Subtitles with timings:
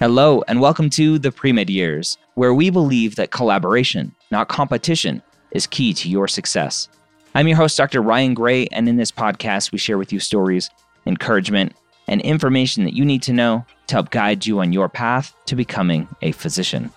[0.00, 5.20] Hello, and welcome to the Pre Med Years, where we believe that collaboration, not competition,
[5.50, 6.88] is key to your success.
[7.34, 8.00] I'm your host, Dr.
[8.00, 10.70] Ryan Gray, and in this podcast, we share with you stories,
[11.06, 11.74] encouragement,
[12.06, 15.56] and information that you need to know to help guide you on your path to
[15.56, 16.92] becoming a physician.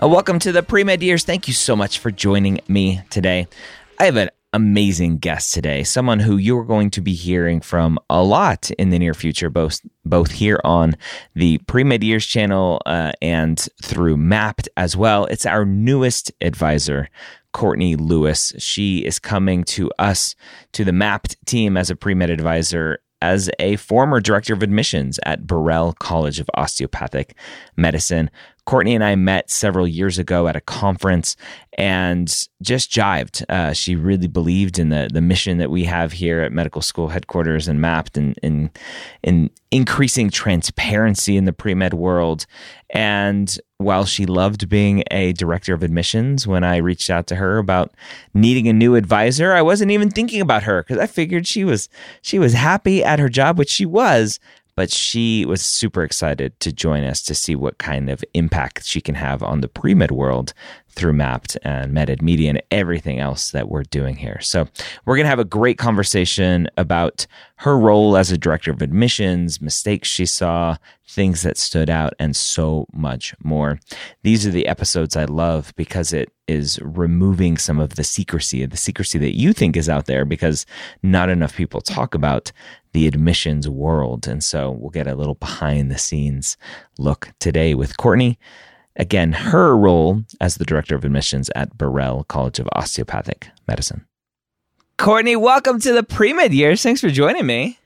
[0.00, 1.24] Uh, welcome to the Pre Med Years.
[1.24, 3.48] Thank you so much for joining me today.
[3.98, 8.22] I have an amazing guest today, someone who you're going to be hearing from a
[8.22, 10.96] lot in the near future, both both here on
[11.34, 15.26] the Pre Med Years channel uh, and through Mappd as well.
[15.26, 17.08] It's our newest advisor.
[17.52, 18.52] Courtney Lewis.
[18.58, 20.36] She is coming to us,
[20.70, 25.18] to the Mappd team as a pre med advisor as a former director of admissions
[25.24, 27.34] at Burrell College of Osteopathic
[27.76, 28.30] Medicine.
[28.70, 31.34] Courtney and I met several years ago at a conference
[31.76, 32.28] and
[32.62, 33.42] just jived.
[33.48, 37.08] Uh, she really believed in the the mission that we have here at medical school
[37.08, 38.70] headquarters and Mappd in in,
[39.24, 42.46] in increasing transparency in the pre med world.
[42.90, 47.58] And while she loved being a director of admissions, when I reached out to her
[47.58, 47.92] about
[48.34, 51.88] needing a new advisor, I wasn't even thinking about her because I figured she was
[52.22, 54.38] she was happy at her job, which she was,
[54.80, 58.98] but she was super excited to join us to see what kind of impact she
[58.98, 60.54] can have on the pre med world
[60.88, 64.40] through Mappd and MedEd Media and everything else that we're doing here.
[64.40, 64.66] So,
[65.04, 67.26] we're going to have a great conversation about
[67.56, 70.78] her role as a director of admissions, mistakes she saw,
[71.10, 73.80] things that stood out, and so much more.
[74.22, 78.76] These are the episodes I love because it is removing some of the secrecy, the
[78.76, 80.66] secrecy that you think is out there because
[81.02, 82.52] not enough people talk about
[82.92, 84.26] the admissions world.
[84.26, 86.56] And so we'll get a little behind the scenes
[86.98, 88.38] look today with Courtney.
[88.96, 94.06] Again, her role as the director of admissions at Burrell College of Osteopathic Medicine.
[94.98, 96.82] Courtney, welcome to the pre med years.
[96.82, 97.79] Thanks for joining me.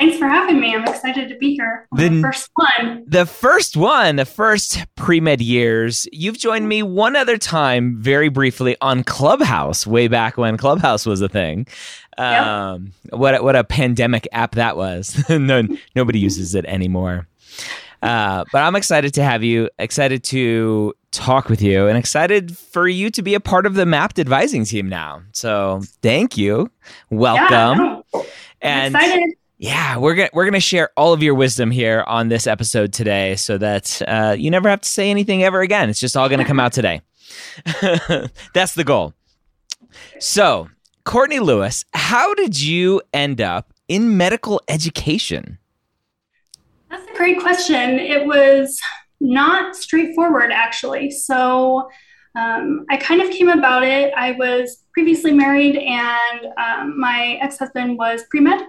[0.00, 0.74] Thanks for having me.
[0.74, 1.86] I'm excited to be here.
[1.92, 3.04] The, the, first one.
[3.06, 6.08] The first one, the first pre med years.
[6.10, 11.20] You've joined me one other time, very briefly, on Clubhouse, way back when Clubhouse was
[11.20, 11.66] a thing.
[12.16, 13.20] Um, yep.
[13.20, 15.22] What what a pandemic app that was.
[15.28, 17.28] no, nobody uses it anymore.
[18.02, 19.68] Uh, but I'm excited to have you.
[19.78, 23.84] Excited to talk with you, and excited for you to be a part of the
[23.84, 25.20] Mappd advising team now.
[25.32, 26.70] So thank you.
[27.10, 28.02] Welcome.
[28.14, 28.22] Yeah,
[28.62, 32.46] and excited yeah, we're gonna we're gonna share all of your wisdom here on this
[32.46, 35.90] episode today, so that uh, you never have to say anything ever again.
[35.90, 37.02] It's just all gonna come out today.
[38.54, 39.12] That's the goal.
[40.18, 40.70] So,
[41.04, 45.58] Courtney Lewis, how did you end up in medical education?
[46.88, 47.98] That's a great question.
[47.98, 48.80] It was
[49.20, 51.10] not straightforward, actually.
[51.10, 51.90] So,
[52.34, 54.10] um, I kind of came about it.
[54.16, 58.62] I was previously married, and um, my ex husband was pre med.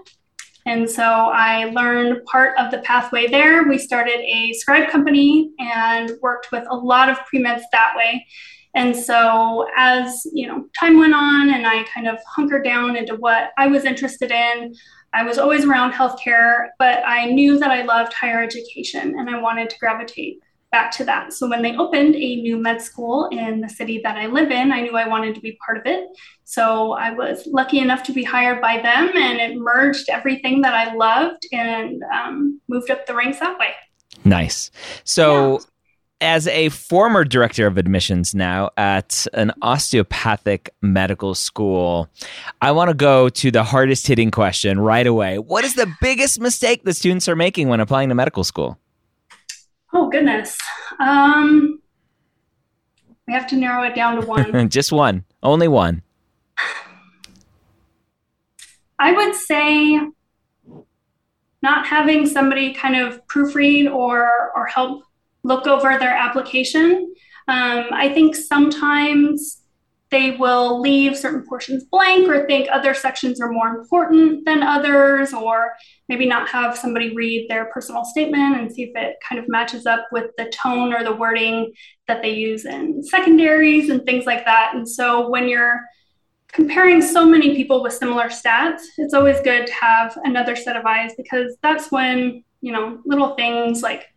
[0.66, 3.67] And so I learned part of the pathway there.
[3.67, 8.25] We started a scribe company and worked with a lot of pre-meds that way.
[8.73, 13.16] And so as, you know, time went on and I kind of hunkered down into
[13.16, 14.73] what I was interested in,
[15.13, 19.41] I was always around healthcare, but I knew that I loved higher education and I
[19.41, 20.39] wanted to gravitate
[20.71, 21.33] back to that.
[21.33, 24.71] So when they opened a new med school in the city that I live in,
[24.71, 26.07] I knew I wanted to be part of it.
[26.45, 30.73] So I was lucky enough to be hired by them, and it merged everything that
[30.73, 33.73] I loved and um, moved up the ranks that way.
[34.25, 34.71] Nice.
[35.03, 35.59] So.
[35.59, 35.65] Yeah.
[36.23, 42.09] As a former director of admissions now at an osteopathic medical school,
[42.62, 45.39] I want to go to the hardest hitting question right away.
[45.39, 48.77] What is the biggest mistake the students are making when applying to medical school?
[49.93, 50.57] Oh goodness.
[50.99, 51.81] Um,
[53.27, 54.69] we have to narrow it down to one.
[54.69, 55.25] Just one.
[55.43, 56.01] Only one.
[58.99, 59.99] I would say
[61.63, 65.03] not having somebody kind of proofread or or help
[65.43, 67.13] look over their application.
[67.47, 69.61] Um, I think sometimes
[70.12, 75.34] they will leave certain portions blank or think other sections are more important than others,
[75.34, 75.74] or
[76.10, 79.86] maybe not have somebody read their personal statement and see if it kind of matches
[79.86, 81.72] up with the tone or the wording
[82.08, 84.74] that they use in secondaries and things like that.
[84.75, 85.80] And so when you're
[86.52, 90.86] comparing so many people with similar stats, it's always good to have another set of
[90.86, 94.13] eyes because that's when, you know, little things like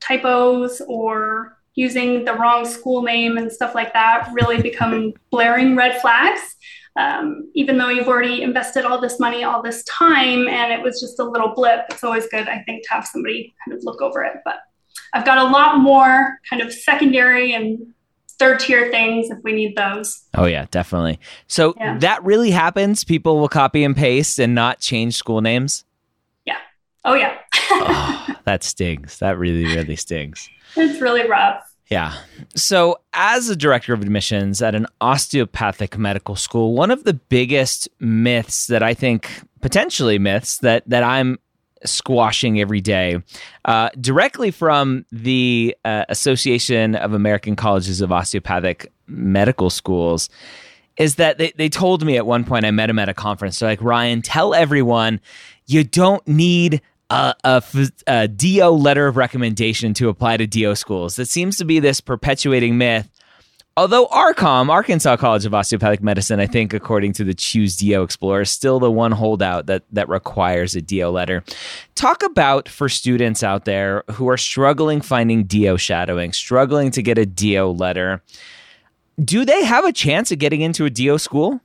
[0.00, 6.00] typos or using the wrong school name and stuff like that really become blaring red
[6.00, 6.56] flags.
[6.96, 11.00] Um, even though you've already invested all this money, all this time, and it was
[11.00, 14.02] just a little blip, it's always good, I think, to have somebody kind of look
[14.02, 14.38] over it.
[14.44, 14.56] But
[15.14, 17.94] I've got a lot more kind of secondary and
[18.40, 20.20] third tier things if we need those.
[20.34, 21.20] Oh yeah, definitely.
[21.46, 21.96] So yeah.
[21.98, 23.04] that really happens.
[23.04, 25.84] People will copy and paste and not change school names.
[26.44, 26.58] Yeah.
[27.04, 27.38] Oh yeah.
[27.70, 29.18] oh, that stings.
[29.20, 30.48] That really, really stings.
[30.76, 31.62] It's really rough.
[31.88, 32.14] Yeah.
[32.54, 37.88] So, as a director of admissions at an osteopathic medical school, one of the biggest
[37.98, 39.30] myths that I think
[39.60, 41.38] potentially myths that that I'm
[41.84, 43.22] squashing every day,
[43.64, 50.28] uh, directly from the uh, Association of American Colleges of Osteopathic Medical Schools,
[50.98, 53.58] is that they, they told me at one point, I met him at a conference.
[53.58, 55.20] They're like, Ryan, tell everyone
[55.66, 57.62] you don't need a,
[58.06, 61.16] a, DO letter of recommendation to apply to DO schools.
[61.16, 63.08] That seems to be this perpetuating myth.
[63.76, 68.40] Although ARCOM, Arkansas College of Osteopathic Medicine, I think, according to the Choose DO Explorer,
[68.40, 71.44] is still the one holdout that, that requires a DO letter.
[71.94, 77.18] Talk about for students out there who are struggling finding DO shadowing, struggling to get
[77.18, 78.20] a DO letter.
[79.22, 81.60] Do they have a chance of getting into a DO school?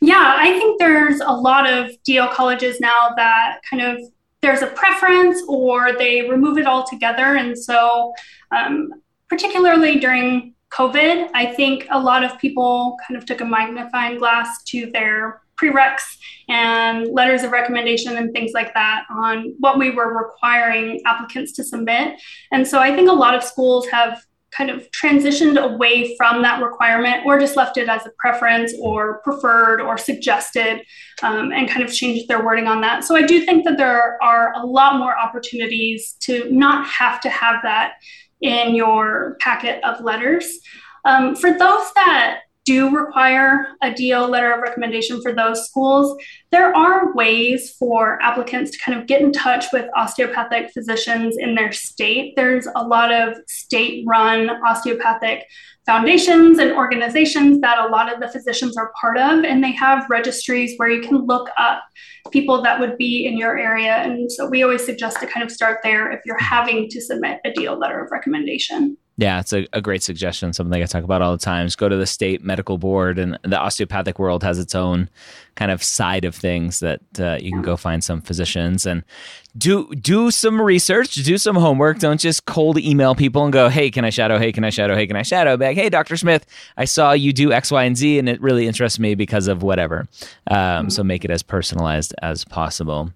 [0.00, 3.98] Yeah, I think there's a lot of DO colleges now that kind of
[4.42, 7.36] there's a preference or they remove it altogether.
[7.36, 8.12] And so,
[8.50, 8.90] um,
[9.28, 14.62] particularly during COVID, I think a lot of people kind of took a magnifying glass
[14.68, 16.02] to their prereqs
[16.48, 21.64] and letters of recommendation and things like that on what we were requiring applicants to
[21.64, 22.18] submit.
[22.50, 26.62] And so I think a lot of schools have kind of transitioned away from that
[26.62, 30.82] requirement or just left it as a preference or preferred or suggested
[31.22, 33.04] um, and kind of changed their wording on that.
[33.04, 37.30] So I do think that there are a lot more opportunities to not have to
[37.30, 37.94] have that
[38.40, 40.58] in your packet of letters.
[41.04, 46.16] Um, for those that do require a DO letter of recommendation for those schools,
[46.52, 51.54] there are ways for applicants to kind of get in touch with osteopathic physicians in
[51.54, 52.34] their state.
[52.36, 55.46] There's a lot of state run osteopathic
[55.86, 60.08] foundations and organizations that a lot of the physicians are part of, and they have
[60.10, 61.82] registries where you can look up
[62.30, 63.96] people that would be in your area.
[63.96, 67.40] And so we always suggest to kind of start there if you're having to submit
[67.44, 68.96] a DO letter of recommendation.
[69.20, 70.54] Yeah, it's a, a great suggestion.
[70.54, 71.66] Something I talk about all the time.
[71.66, 75.10] Is go to the state medical board, and the osteopathic world has its own
[75.56, 79.04] kind of side of things that uh, you can go find some physicians and
[79.58, 81.98] do do some research, do some homework.
[81.98, 84.38] Don't just cold email people and go, "Hey, can I shadow?
[84.38, 84.94] Hey, can I shadow?
[84.94, 86.46] Hey, can I shadow?" Like, "Hey, Doctor Smith,
[86.78, 89.62] I saw you do X, Y, and Z, and it really interests me because of
[89.62, 90.08] whatever."
[90.46, 93.12] Um, so make it as personalized as possible.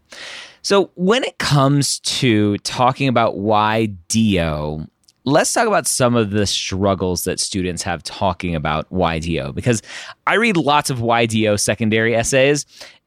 [0.61, 4.87] So when it comes to talking about why DO
[5.25, 9.83] let's talk about some of the struggles that students have talking about why DO because
[10.27, 12.67] I read lots of why DO secondary essays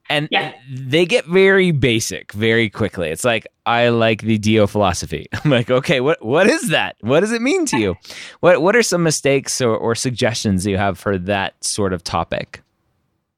[0.09, 0.53] and yeah.
[0.69, 3.09] they get very basic very quickly.
[3.09, 5.27] It's like I like the DO philosophy.
[5.33, 6.95] I'm like, okay, what what is that?
[7.01, 7.95] What does it mean to you?
[8.39, 12.61] What what are some mistakes or, or suggestions you have for that sort of topic?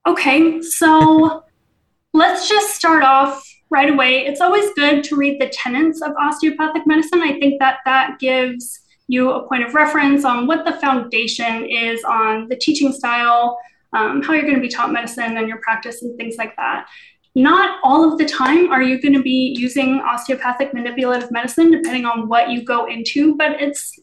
[0.05, 1.43] Okay, so
[2.13, 6.87] let's just start off right away, it's always good to read the tenets of osteopathic
[6.87, 7.21] medicine.
[7.21, 12.03] I think that that gives you a point of reference on what the foundation is
[12.03, 13.57] on the teaching style,
[13.93, 16.87] um, how you're going to be taught medicine and your practice and things like that.
[17.35, 22.05] Not all of the time are you going to be using osteopathic manipulative medicine, depending
[22.05, 23.99] on what you go into, but it's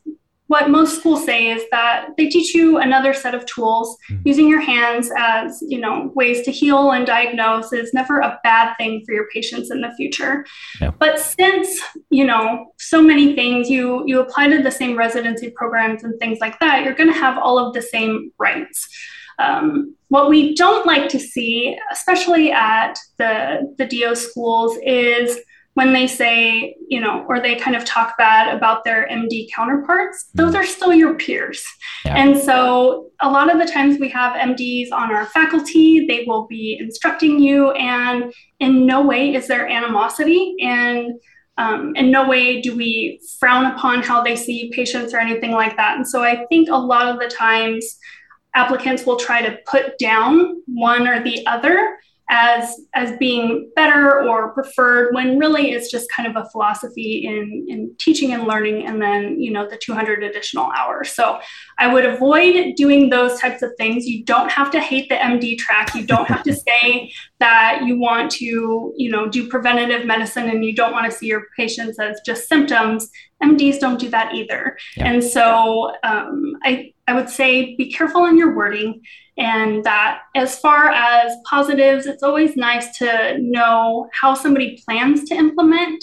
[0.49, 4.23] what most schools say is that they teach you another set of tools mm-hmm.
[4.25, 8.75] using your hands as you know ways to heal and diagnose is never a bad
[8.77, 10.45] thing for your patients in the future
[10.81, 10.91] yeah.
[10.99, 16.05] but since you know so many things you you apply to the same residency programs
[16.05, 18.89] and things like that you're going to have all of the same rights
[19.39, 25.39] um, what we don't like to see especially at the the do schools is
[25.77, 30.31] when they say, you know, or they kind of talk bad about their MD counterparts,
[30.33, 31.63] those are still your peers.
[32.03, 32.17] Yeah.
[32.17, 36.47] And so a lot of the times we have MDs on our faculty, they will
[36.47, 40.55] be instructing you, and in no way is there animosity.
[40.63, 41.21] And
[41.59, 45.77] um, in no way do we frown upon how they see patients or anything like
[45.77, 45.97] that.
[45.97, 47.99] And so I think a lot of the times
[48.55, 54.53] applicants will try to put down one or the other as as being better or
[54.53, 59.01] preferred when really it's just kind of a philosophy in in teaching and learning and
[59.01, 61.13] then you know the 200 additional hours.
[61.13, 61.39] So
[61.79, 64.07] i would avoid doing those types of things.
[64.07, 65.95] You don't have to hate the md track.
[65.95, 70.65] You don't have to say that you want to you know do preventative medicine and
[70.65, 73.09] you don't want to see your patients as just symptoms
[73.43, 75.07] mds don't do that either yeah.
[75.07, 79.01] and so um, i i would say be careful in your wording
[79.39, 85.35] and that as far as positives, it's always nice to know how somebody plans to
[85.35, 86.03] implement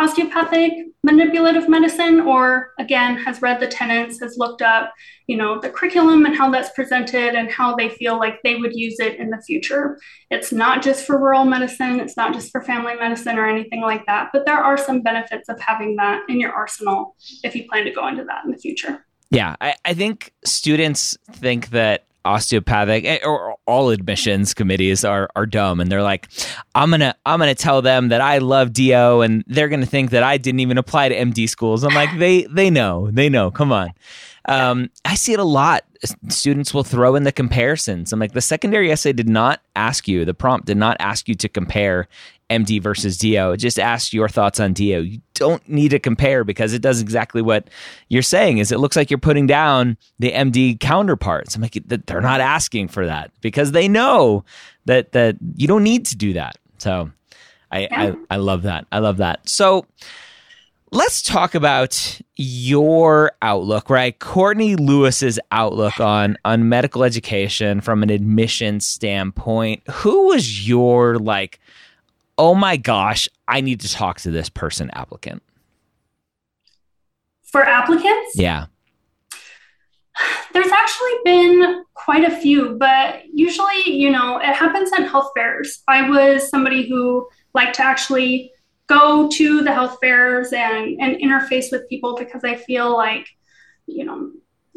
[0.00, 4.92] osteopathic manipulative medicine or again has read the tenets has looked up
[5.26, 8.74] you know the curriculum and how that's presented and how they feel like they would
[8.74, 9.98] use it in the future.
[10.30, 14.06] It's not just for rural medicine it's not just for family medicine or anything like
[14.06, 17.14] that but there are some benefits of having that in your arsenal
[17.44, 19.04] if you plan to go into that in the future.
[19.30, 25.46] Yeah i, I think students think that osteopathic eh, or all admissions committees are are
[25.46, 26.28] dumb and they're like
[26.74, 30.22] i'm gonna i'm gonna tell them that i love do and they're gonna think that
[30.22, 31.84] i didn't even apply to md schools.
[31.84, 33.92] I'm like they they know they know come on.
[34.46, 35.84] Um, i see it a lot.
[36.28, 38.12] Students will throw in the comparisons.
[38.12, 41.34] I'm like the secondary essay did not ask you the prompt did not ask you
[41.36, 42.08] to compare
[42.50, 43.56] MD versus DO.
[43.56, 45.02] Just ask your thoughts on DO.
[45.02, 47.68] You don't need to compare because it does exactly what
[48.08, 48.58] you're saying.
[48.58, 51.54] Is it looks like you're putting down the MD counterparts.
[51.54, 54.44] I'm like they're not asking for that because they know
[54.86, 56.56] that that you don't need to do that.
[56.78, 57.10] So
[57.70, 58.14] I yeah.
[58.30, 58.86] I, I love that.
[58.90, 59.48] I love that.
[59.48, 59.86] So
[60.90, 64.18] let's talk about your outlook, right?
[64.18, 69.82] Courtney Lewis's outlook on on medical education from an admission standpoint.
[69.88, 71.60] Who was your like
[72.40, 75.42] oh my gosh, I need to talk to this person applicant?
[77.42, 78.32] For applicants?
[78.34, 78.66] Yeah.
[80.54, 85.82] There's actually been quite a few, but usually, you know, it happens at health fairs.
[85.86, 88.52] I was somebody who liked to actually
[88.86, 93.28] go to the health fairs and, and interface with people because I feel like,
[93.86, 94.30] you know,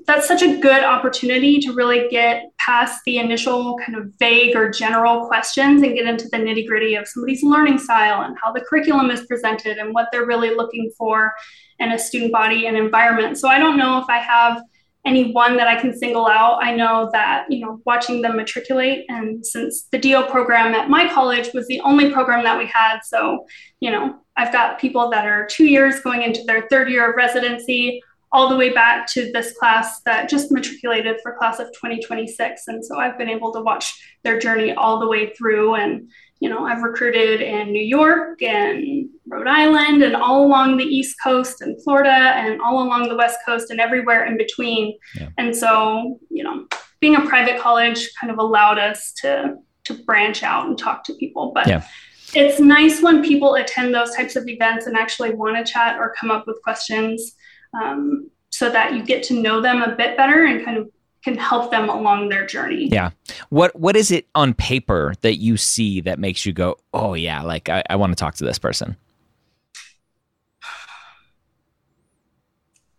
[0.06, 4.70] that's such a good opportunity to really get past the initial kind of vague or
[4.70, 8.62] general questions and get into the nitty gritty of somebody's learning style and how the
[8.62, 11.34] curriculum is presented and what they're really looking for
[11.80, 13.38] in a student body and environment.
[13.38, 14.62] So I don't know if I have
[15.06, 16.64] any one that I can single out.
[16.64, 21.10] I know that, you know, watching them matriculate and since the DO program at my
[21.10, 23.00] college was the only program that we had.
[23.04, 23.46] So,
[23.82, 27.18] you know, I've got people that are two years going into their third year of
[27.18, 28.02] residency
[28.34, 32.84] all the way back to this class that just matriculated for class of 2026 and
[32.84, 35.76] so i've been able to watch their journey all the way through.
[35.76, 36.10] And
[36.40, 41.16] you know i've recruited in new york and rhode island and all along the east
[41.24, 44.98] coast and florida and all along the west coast and everywhere in between.
[45.16, 45.30] Yeah.
[45.38, 46.68] and so you know
[47.00, 51.14] being a private college kind of allowed us to to branch out and talk to
[51.16, 51.52] people.
[51.54, 51.86] But yeah.
[52.34, 56.14] it's nice when people attend those types of events and actually want to chat or
[56.20, 57.36] come up with questions
[57.74, 60.90] um, so that you get to know them a bit better and kind of
[61.24, 62.90] can help them along their journey.
[62.92, 63.12] Yeah.
[63.50, 67.42] What what is it on paper that you see that makes you go, oh yeah,
[67.42, 68.98] like I, I want to talk to this person?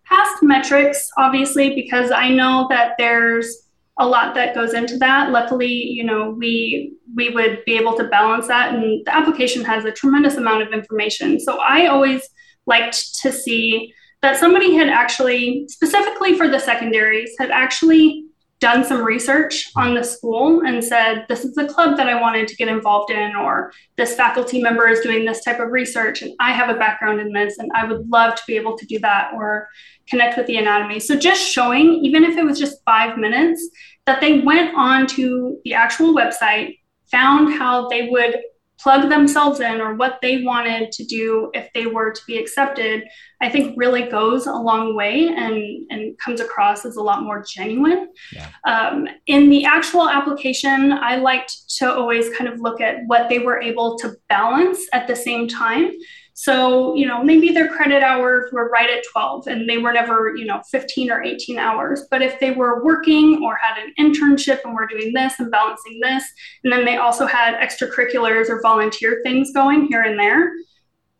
[0.04, 3.64] Past metrics, obviously, because I know that there's
[3.98, 5.30] a lot that goes into that.
[5.30, 9.84] Luckily, you know, we we would be able to balance that and the application has
[9.84, 11.38] a tremendous amount of information.
[11.38, 12.28] So I always
[12.66, 13.92] liked to see
[14.24, 18.24] that somebody had actually, specifically for the secondaries, had actually
[18.58, 22.48] done some research on the school and said, This is a club that I wanted
[22.48, 26.32] to get involved in, or this faculty member is doing this type of research, and
[26.40, 28.98] I have a background in this, and I would love to be able to do
[29.00, 29.68] that or
[30.08, 31.00] connect with the anatomy.
[31.00, 33.68] So, just showing, even if it was just five minutes,
[34.06, 36.78] that they went on to the actual website,
[37.10, 38.38] found how they would
[38.78, 43.04] plug themselves in or what they wanted to do if they were to be accepted,
[43.40, 47.44] I think really goes a long way and, and comes across as a lot more
[47.54, 48.08] genuine.
[48.32, 48.48] Yeah.
[48.66, 53.38] Um, in the actual application, I liked to always kind of look at what they
[53.38, 55.90] were able to balance at the same time.
[56.36, 60.34] So, you know, maybe their credit hours were right at 12 and they were never,
[60.36, 62.06] you know, 15 or 18 hours.
[62.10, 66.00] But if they were working or had an internship and were doing this and balancing
[66.02, 66.24] this,
[66.64, 70.50] and then they also had extracurriculars or volunteer things going here and there,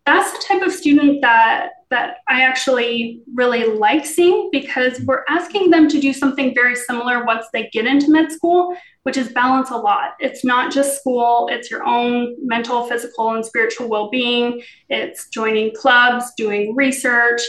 [0.05, 5.71] that's the type of student that that I actually really like seeing because we're asking
[5.71, 9.71] them to do something very similar once they get into med school, which is balance
[9.71, 10.17] a lot.
[10.19, 14.61] It's not just school, it's your own mental, physical, and spiritual well being.
[14.89, 17.41] It's joining clubs, doing research,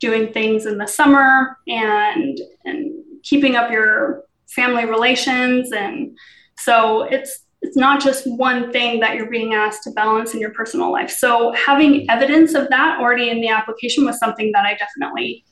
[0.00, 2.92] doing things in the summer, and, and
[3.22, 5.70] keeping up your family relations.
[5.70, 6.18] And
[6.58, 10.50] so it's it's not just one thing that you're being asked to balance in your
[10.50, 11.10] personal life.
[11.10, 15.44] So having evidence of that already in the application was something that I definitely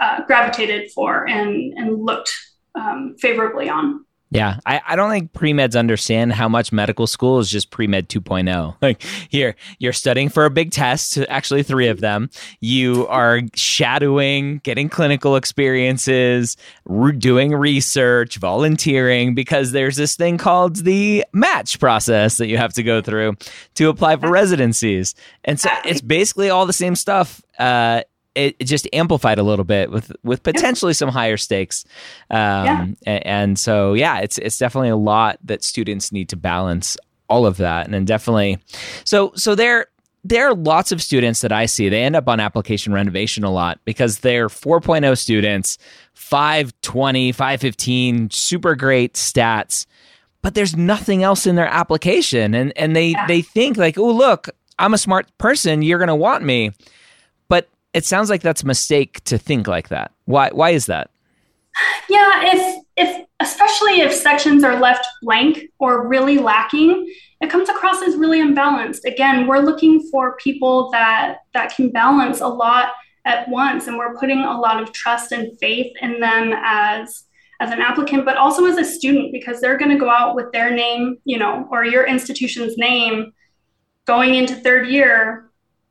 [0.00, 2.32] uh, gravitated for and and looked
[2.74, 4.05] um, favorably on.
[4.30, 7.86] Yeah, I, I don't think pre meds understand how much medical school is just pre
[7.86, 8.76] med 2.0.
[8.82, 12.30] Like, here, you're studying for a big test, actually, three of them.
[12.60, 20.76] You are shadowing, getting clinical experiences, re- doing research, volunteering, because there's this thing called
[20.76, 23.36] the match process that you have to go through
[23.74, 25.14] to apply for residencies.
[25.44, 27.42] And so it's basically all the same stuff.
[27.58, 28.02] Uh,
[28.36, 31.84] it, just amplified a little bit with with potentially some higher stakes.
[32.30, 33.12] Um, yeah.
[33.24, 36.96] and, so yeah, it's it's definitely a lot that students need to balance
[37.28, 38.58] all of that, and then definitely
[39.04, 39.86] so so there
[40.28, 43.50] there are lots of students that I see they end up on application renovation a
[43.50, 45.78] lot because they're 4.0 students,
[46.14, 49.86] 520, 515, super great stats,
[50.42, 53.26] but there's nothing else in their application and and they yeah.
[53.26, 56.72] they think like, "Oh, look, I'm a smart person, you're going to want me."
[57.96, 60.12] It sounds like that's a mistake to think like that.
[60.26, 61.08] Why why is that?
[62.10, 67.10] Yeah, if if especially if sections are left blank or really lacking,
[67.40, 69.04] it comes across as really imbalanced.
[69.06, 72.92] Again, we're looking for people that that can balance a lot
[73.24, 77.24] at once and we're putting a lot of trust and faith in them as
[77.60, 80.52] as an applicant but also as a student because they're going to go out with
[80.52, 83.32] their name, you know, or your institution's name
[84.04, 85.46] going into third year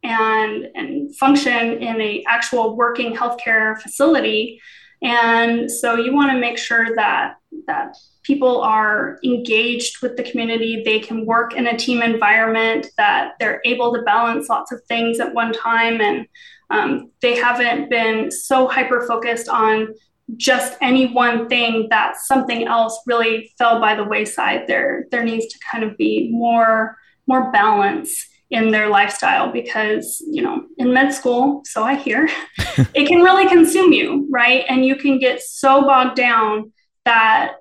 [0.05, 4.61] and, and function in a actual working healthcare facility.
[5.01, 7.35] And so you want to make sure that
[7.67, 13.33] that people are engaged with the community, they can work in a team environment, that
[13.39, 16.27] they're able to balance lots of things at one time, and
[16.69, 19.93] um, they haven't been so hyper focused on
[20.37, 24.65] just any one thing that something else really fell by the wayside.
[24.67, 30.41] There, there needs to kind of be more more balance in their lifestyle because you
[30.41, 32.29] know in med school so i hear
[32.93, 36.71] it can really consume you right and you can get so bogged down
[37.03, 37.57] that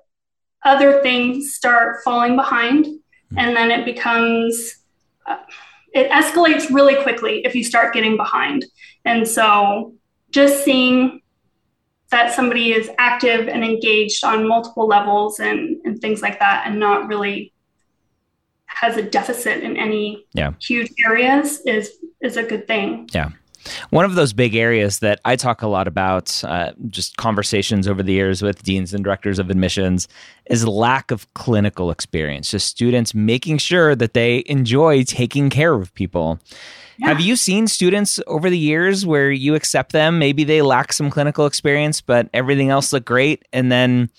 [0.63, 3.37] other things start falling behind hmm.
[3.37, 4.77] and then it becomes
[5.27, 5.37] uh,
[5.93, 8.63] it escalates really quickly if you start getting behind
[9.03, 9.93] and so
[10.29, 11.21] just seeing
[12.09, 16.79] that somebody is active and engaged on multiple levels and, and things like that and
[16.79, 17.51] not really
[18.75, 20.51] has a deficit in any yeah.
[20.61, 23.09] huge areas is is a good thing.
[23.13, 23.29] Yeah.
[23.89, 28.03] One of those big areas that I talk a lot about, uh, just conversations over
[28.03, 30.07] the years with deans and directors of admissions,
[30.45, 32.51] is lack of clinical experience.
[32.51, 36.39] Just students making sure that they enjoy taking care of people.
[36.97, 37.07] Yeah.
[37.07, 40.19] Have you seen students over the years where you accept them?
[40.19, 44.11] Maybe they lack some clinical experience, but everything else looked great, and then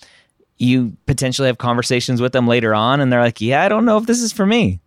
[0.58, 3.98] you potentially have conversations with them later on and they're like, yeah, I don't know
[3.98, 4.80] if this is for me.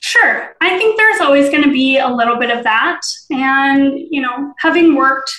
[0.00, 0.54] Sure.
[0.60, 3.00] I think there's always going to be a little bit of that.
[3.30, 5.30] And, you know, having worked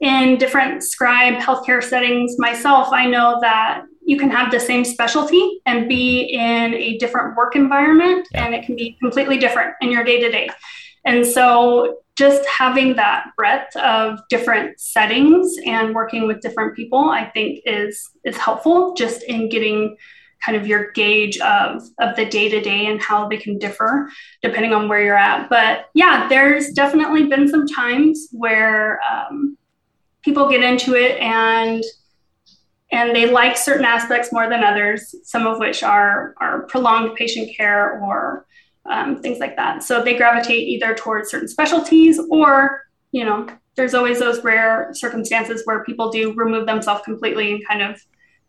[0.00, 5.60] in different scribe healthcare settings myself, I know that you can have the same specialty
[5.66, 8.46] and be in a different work environment, yeah.
[8.46, 10.48] and it can be completely different in your day to day.
[11.04, 17.30] And so just having that breadth of different settings and working with different people, I
[17.30, 19.96] think is is helpful just in getting
[20.44, 24.10] kind of your gauge of of the day to day and how they can differ
[24.42, 25.48] depending on where you're at.
[25.48, 29.56] But yeah, there's definitely been some times where um,
[30.22, 31.82] people get into it and
[32.90, 35.14] and they like certain aspects more than others.
[35.22, 38.46] Some of which are are prolonged patient care or
[38.88, 39.82] um, things like that.
[39.82, 43.46] So they gravitate either towards certain specialties or, you know,
[43.76, 48.00] there's always those rare circumstances where people do remove themselves completely and kind of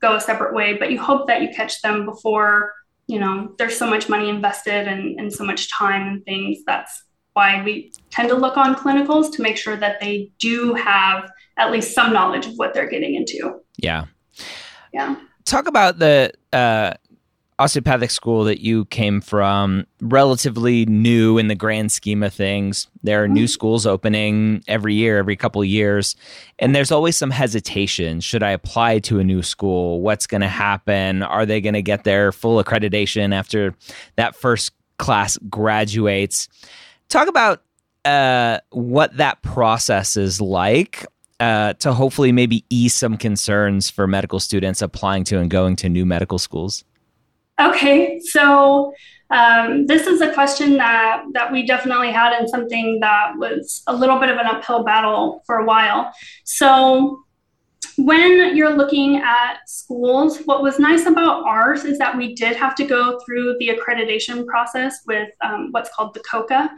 [0.02, 0.76] go a separate way.
[0.78, 2.74] But you hope that you catch them before,
[3.08, 6.60] you know, there's so much money invested and, and so much time and things.
[6.66, 11.30] That's why we tend to look on clinicals to make sure that they do have
[11.58, 13.60] at least some knowledge of what they're getting into.
[13.78, 14.06] Yeah.
[14.94, 15.16] Yeah.
[15.46, 16.94] Talk about the uh,
[17.60, 22.88] osteopathic school that you came from relatively new in the grand scheme of things.
[23.04, 23.48] There are new mm-hmm.
[23.48, 26.16] schools opening every year every couple of years
[26.58, 28.22] and there's always some hesitation.
[28.22, 30.02] Should i apply to a new school?
[30.02, 31.22] What's going to happen?
[31.22, 33.76] Are they going to get their full accreditation after
[34.16, 36.48] that first class graduates?
[37.10, 37.62] Talk about
[38.06, 41.06] uh, what that process is like
[41.40, 45.90] uh, to hopefully maybe ease some concerns for medical students applying to and going to
[45.90, 46.84] new medical schools?
[47.60, 48.94] Okay, so
[49.32, 53.96] um, this is a question that that we definitely had and something that was a
[53.96, 56.12] little bit of an uphill battle for a while.
[56.46, 57.24] So
[58.00, 62.76] when you're looking at schools, what was nice about ours is that we did have
[62.76, 66.70] to go through the accreditation process with um, what's called the COCA.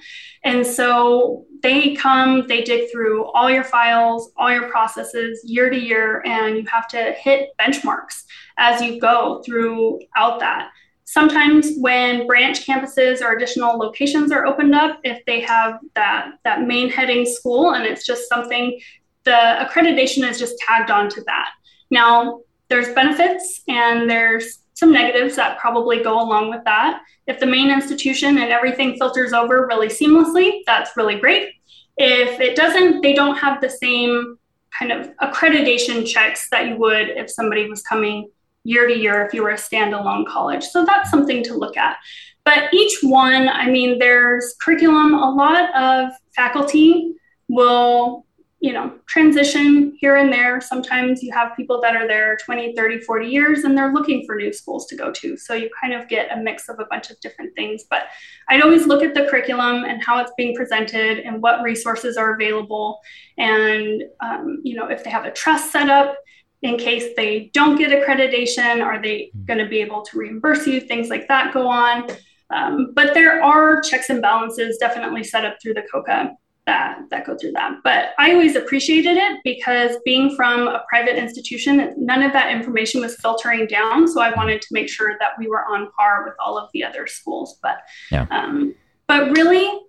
[0.44, 5.78] And so they come, they dig through all your files, all your processes year to
[5.78, 8.24] year, and you have to hit benchmarks
[8.58, 10.70] as you go throughout that.
[11.04, 16.66] Sometimes when branch campuses or additional locations are opened up, if they have that, that
[16.66, 18.80] main heading school and it's just something
[19.24, 21.50] the accreditation is just tagged on to that.
[21.90, 27.02] Now, there's benefits and there's some negatives that probably go along with that.
[27.28, 31.54] If the main institution and everything filters over really seamlessly, that's really great.
[31.98, 34.38] If it doesn't, they don't have the same
[34.78, 38.30] kind of accreditation checks that you would if somebody was coming
[38.64, 40.64] year to year if you were a standalone college.
[40.64, 41.98] So that's something to look at.
[42.44, 45.14] But each one, I mean, there's curriculum.
[45.14, 47.14] A lot of faculty
[47.50, 48.26] will
[48.62, 50.62] you know, transition here and there.
[50.62, 54.36] Sometimes you have people that are there 20, 30, 40 years and they're looking for
[54.36, 55.36] new schools to go to.
[55.36, 57.86] So you kind of get a mix of a bunch of different things.
[57.90, 58.04] But
[58.50, 62.36] I'd always look at the curriculum and how it's being presented and what resources are
[62.36, 63.00] available.
[63.40, 66.16] And, um, you know, if they have a trust set up,
[66.62, 70.80] in case they don't get accreditation, are they going to be able to reimburse you?
[70.80, 72.08] Things like that go on.
[72.54, 77.26] Um, but there are checks and balances definitely set up through the COCA that that
[77.26, 77.80] go through that.
[77.84, 83.02] But I always appreciated it because being from a private institution, none of that information
[83.02, 84.08] was filtering down.
[84.08, 86.84] So I wanted to make sure that we were on par with all of the
[86.84, 87.58] other schools.
[87.62, 87.78] But
[88.12, 88.28] yeah.
[88.30, 88.76] um,
[89.08, 89.82] but really,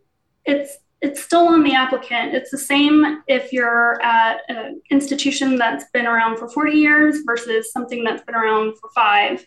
[0.45, 2.33] it's it's still on the applicant.
[2.33, 7.73] It's the same if you're at an institution that's been around for 40 years versus
[7.73, 9.45] something that's been around for five.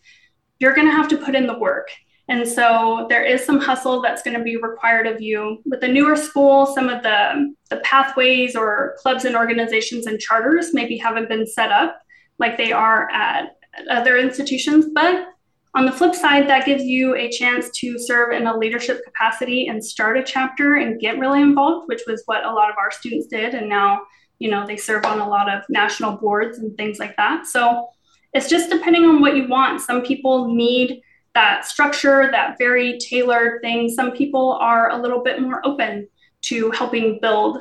[0.60, 1.88] You're going to have to put in the work.
[2.28, 5.62] And so there is some hustle that's going to be required of you.
[5.66, 10.74] With the newer school, some of the, the pathways or clubs and organizations and charters
[10.74, 12.02] maybe haven't been set up
[12.40, 13.56] like they are at,
[13.90, 14.86] other institutions.
[14.94, 15.28] But
[15.76, 19.68] on the flip side, that gives you a chance to serve in a leadership capacity
[19.68, 22.92] and start a chapter and get really involved, which was what a lot of our
[22.92, 23.54] students did.
[23.54, 24.02] And now,
[24.40, 27.46] you know, they serve on a lot of national boards and things like that.
[27.48, 27.90] So
[28.34, 29.82] it's just depending on what you want.
[29.82, 31.02] Some people need
[31.36, 33.89] that structure, that very tailored thing.
[33.89, 36.08] Some people are a little bit more open
[36.43, 37.60] to helping build,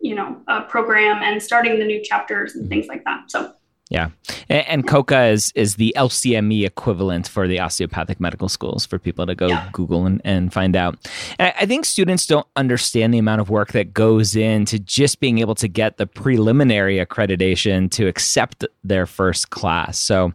[0.00, 3.30] you know, a program and starting the new chapters and things like that.
[3.30, 3.52] So
[3.90, 4.10] yeah,
[4.48, 9.26] and, and COCA is is the LCME equivalent for the osteopathic medical schools for people
[9.26, 9.68] to go yeah.
[9.72, 10.96] Google and, and find out.
[11.40, 15.38] And I think students don't understand the amount of work that goes into just being
[15.38, 19.98] able to get the preliminary accreditation to accept their first class.
[19.98, 20.32] So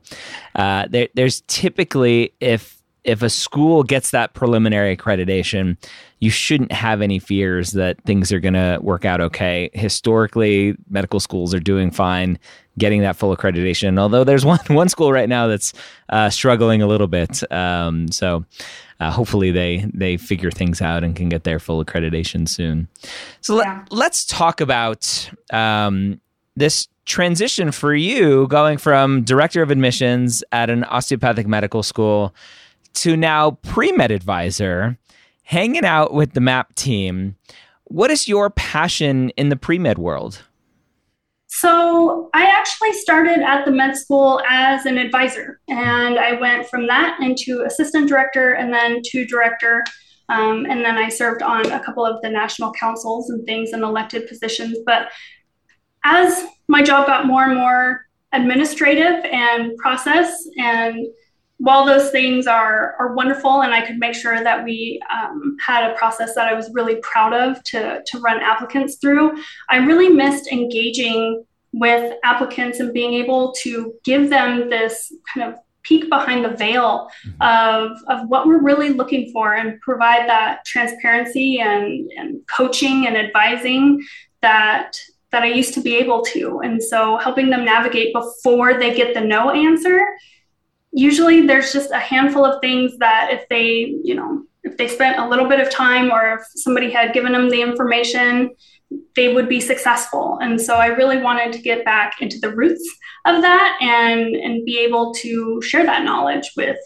[0.55, 2.74] uh, there, there's typically if
[3.05, 5.77] if a school gets that preliminary accreditation,
[6.19, 9.69] you shouldn't have any fears that things are going to work out okay.
[9.73, 12.39] Historically, medical schools are doing fine
[12.77, 13.97] getting that full accreditation.
[13.99, 15.73] Although there's one one school right now that's
[16.09, 17.49] uh, struggling a little bit.
[17.51, 18.45] Um, so
[18.99, 22.87] uh, hopefully they they figure things out and can get their full accreditation soon.
[23.41, 23.85] So yeah.
[23.91, 26.19] let, us talk about um,
[26.55, 32.33] this transition for you going from director of admissions at an osteopathic medical school
[32.95, 34.97] to now pre-med advisor
[35.43, 37.35] hanging out with the map team
[37.85, 40.43] what is your passion in the pre-med world
[41.57, 46.85] so I actually started at the med school as an advisor, and I went from
[46.87, 49.81] that into assistant director and then to director.
[50.27, 53.83] Um, and then I served on a couple of the national councils and things and
[53.83, 54.79] elected positions.
[54.85, 55.13] But
[56.03, 61.07] as my job got more and more administrative and process, and
[61.57, 65.89] while those things are, are wonderful and I could make sure that we um, had
[65.89, 69.37] a process that I was really proud of to, to run applicants through,
[69.69, 75.59] I really missed engaging with applicants and being able to give them this kind of
[75.83, 77.41] peek behind the veil mm-hmm.
[77.41, 83.15] of, of what we're really looking for and provide that transparency and, and coaching and
[83.15, 84.03] advising
[84.41, 84.97] that
[85.31, 86.61] that I used to be able to.
[86.61, 89.99] And so helping them navigate before they get the no answer
[90.95, 95.19] usually there's just a handful of things that if they, you know, if they spent
[95.19, 98.55] a little bit of time or if somebody had given them the information,
[99.15, 100.39] they would be successful.
[100.41, 102.87] And so I really wanted to get back into the roots
[103.25, 106.77] of that and and be able to share that knowledge with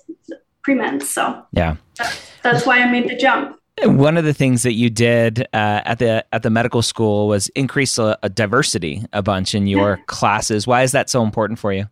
[0.63, 1.03] pre-meds.
[1.03, 3.57] So yeah, that, that's why I made the jump.
[3.83, 7.47] One of the things that you did uh, at the at the medical school was
[7.49, 10.03] increase a, a diversity a bunch in your yeah.
[10.07, 10.65] classes.
[10.65, 11.85] Why is that so important for you?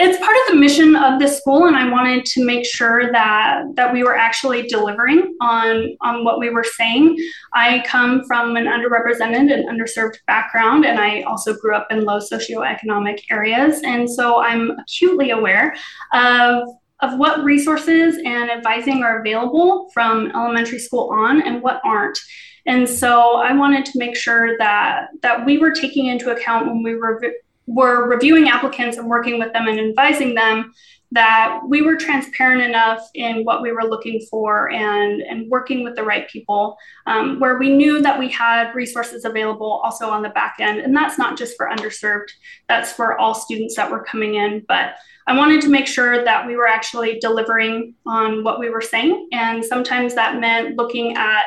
[0.00, 3.62] It's part of the mission of this school and i wanted to make sure that
[3.74, 7.16] that we were actually delivering on on what we were saying.
[7.52, 12.18] I come from an underrepresented and underserved background and i also grew up in low
[12.18, 15.76] socioeconomic areas and so i'm acutely aware
[16.12, 16.68] of
[17.00, 22.18] of what resources and advising are available from elementary school on and what aren't.
[22.66, 26.82] And so i wanted to make sure that that we were taking into account when
[26.82, 27.20] we were
[27.66, 30.72] were reviewing applicants and working with them and advising them
[31.14, 35.94] that we were transparent enough in what we were looking for and, and working with
[35.94, 40.28] the right people um, where we knew that we had resources available also on the
[40.30, 40.80] back end.
[40.80, 42.30] And that's not just for underserved
[42.68, 44.64] that's for all students that were coming in.
[44.66, 44.96] But
[45.26, 49.28] i wanted to make sure that we were actually delivering on what we were saying.
[49.32, 51.44] And sometimes that meant looking at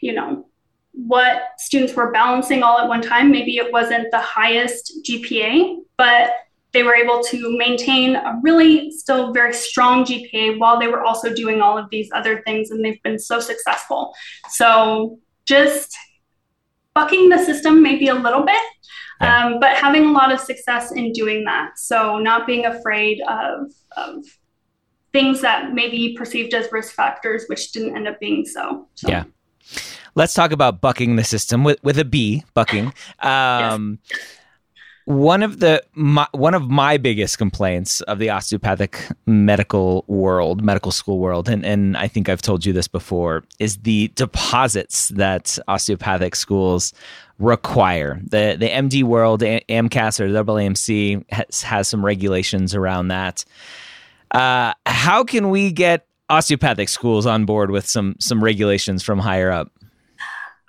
[0.00, 0.46] you know
[1.06, 3.30] what students were balancing all at one time.
[3.30, 6.32] Maybe it wasn't the highest GPA, but
[6.72, 11.32] they were able to maintain a really still very strong GPA while they were also
[11.32, 14.12] doing all of these other things, and they've been so successful.
[14.50, 15.96] So just
[16.94, 18.60] bucking the system maybe a little bit,
[19.20, 21.78] um, but having a lot of success in doing that.
[21.78, 24.24] So not being afraid of, of
[25.12, 28.88] things that may be perceived as risk factors, which didn't end up being so.
[28.96, 29.08] so.
[29.08, 29.24] Yeah
[30.18, 32.92] let's talk about bucking the system with with a B, bucking.
[33.20, 34.20] Um, yes.
[35.04, 40.92] One of the my, one of my biggest complaints of the osteopathic medical world, medical
[40.92, 45.58] school world, and, and I think I've told you this before, is the deposits that
[45.66, 46.92] osteopathic schools
[47.38, 48.20] require.
[48.22, 53.46] The the MD world, AMCAS or AAMC has, has some regulations around that.
[54.30, 59.50] Uh, how can we get osteopathic schools on board with some some regulations from higher
[59.50, 59.72] up?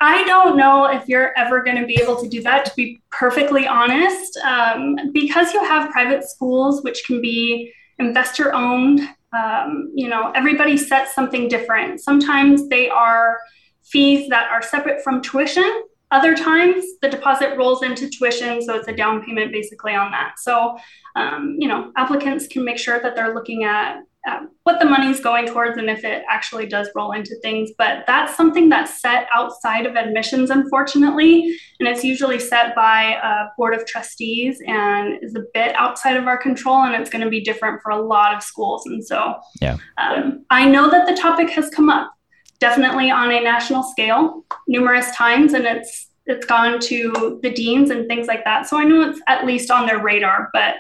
[0.02, 3.02] I don't know if you're ever going to be able to do that, to be
[3.12, 4.38] perfectly honest.
[4.38, 9.02] Um, because you have private schools, which can be investor owned,
[9.34, 12.00] um, you know, everybody sets something different.
[12.00, 13.40] Sometimes they are
[13.84, 15.84] fees that are separate from tuition.
[16.12, 20.36] Other times the deposit rolls into tuition, so it's a down payment basically on that.
[20.40, 20.78] So,
[21.16, 25.20] um, you know, applicants can make sure that they're looking at um, what the money's
[25.20, 27.72] going towards and if it actually does roll into things.
[27.78, 31.58] But that's something that's set outside of admissions, unfortunately.
[31.80, 36.28] And it's usually set by a board of trustees and is a bit outside of
[36.28, 36.84] our control.
[36.84, 38.86] And it's going to be different for a lot of schools.
[38.86, 39.78] And so yeah.
[39.98, 42.12] Um, I know that the topic has come up
[42.60, 45.54] definitely on a national scale numerous times.
[45.54, 48.68] And it's it's gone to the deans and things like that.
[48.68, 50.76] So I know it's at least on their radar, but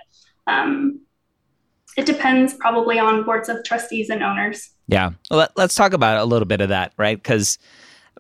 [0.45, 0.99] um,
[1.99, 4.69] it depends probably on boards of trustees and owners.
[4.87, 5.11] Yeah.
[5.29, 7.21] Well, let, us talk about a little bit of that, right?
[7.21, 7.59] Because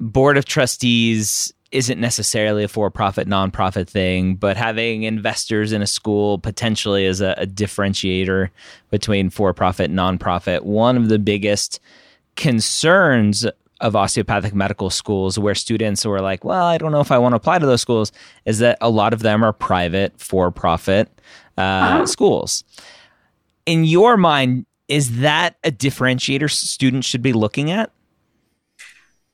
[0.01, 6.39] board of trustees isn't necessarily a for-profit nonprofit thing but having investors in a school
[6.39, 8.49] potentially is a, a differentiator
[8.89, 11.79] between for-profit nonprofit one of the biggest
[12.35, 13.45] concerns
[13.81, 17.33] of osteopathic medical schools where students were like well i don't know if i want
[17.33, 18.11] to apply to those schools
[18.45, 21.07] is that a lot of them are private for-profit
[21.55, 22.05] uh, uh-huh.
[22.07, 22.63] schools
[23.69, 27.91] in your mind, is that a differentiator students should be looking at?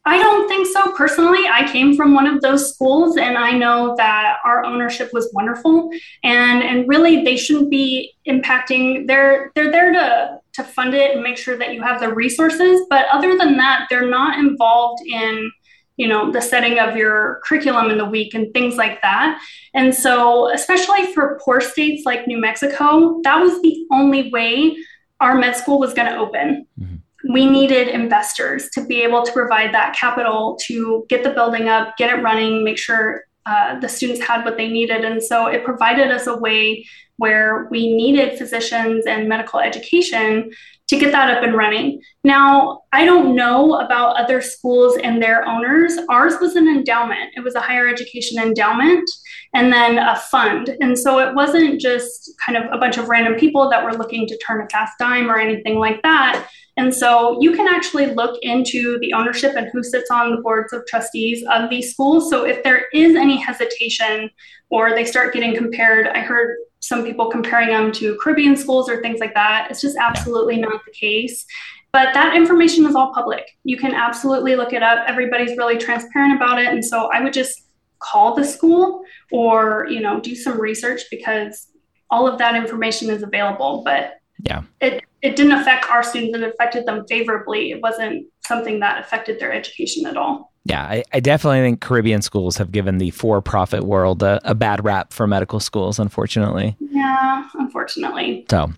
[0.04, 1.48] I don't think so personally.
[1.48, 5.90] I came from one of those schools and I know that our ownership was wonderful
[6.24, 11.24] and and really they shouldn't be impacting they're they're there to to fund it and
[11.24, 15.50] make sure that you have the resources, but other than that they're not involved in
[15.98, 19.40] you know the setting of your curriculum in the week and things like that.
[19.74, 24.76] And so especially for poor states like new mexico that was the only way
[25.20, 26.68] our med school was going to open.
[26.80, 27.34] Mm-hmm.
[27.34, 31.98] we needed investors to be able to provide that capital to get the building up
[31.98, 35.06] get it running make sure uh, the students had what they needed.
[35.06, 36.86] And so it provided us a way
[37.18, 40.52] where we needed physicians and medical education
[40.88, 42.00] to get that up and running.
[42.24, 45.98] Now, I don't know about other schools and their owners.
[46.10, 49.10] Ours was an endowment, it was a higher education endowment
[49.54, 50.76] and then a fund.
[50.82, 54.28] And so it wasn't just kind of a bunch of random people that were looking
[54.28, 56.48] to turn a fast dime or anything like that.
[56.78, 60.74] And so you can actually look into the ownership and who sits on the boards
[60.74, 62.30] of trustees of these schools.
[62.30, 64.30] So if there is any hesitation
[64.70, 69.02] or they start getting compared, I heard some people comparing them to Caribbean schools or
[69.02, 69.68] things like that.
[69.70, 71.46] It's just absolutely not the case.
[71.92, 73.50] But that information is all public.
[73.64, 75.06] You can absolutely look it up.
[75.08, 76.68] Everybody's really transparent about it.
[76.68, 77.64] And so I would just
[78.00, 81.70] call the school or, you know, do some research because
[82.12, 83.82] all of that information is available.
[83.84, 84.64] But Yeah.
[84.82, 87.72] It it didn't affect our students, it affected them favorably.
[87.72, 90.54] It wasn't something that affected their education at all.
[90.66, 94.56] Yeah, I, I definitely think Caribbean schools have given the for profit world a, a,
[94.56, 96.76] bad rap for medical schools, unfortunately.
[96.80, 98.48] Yeah, unfortunately.
[98.50, 98.74] So